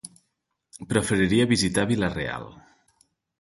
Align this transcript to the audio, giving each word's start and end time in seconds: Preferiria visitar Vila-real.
Preferiria 0.93 1.47
visitar 1.51 1.85
Vila-real. 1.93 2.49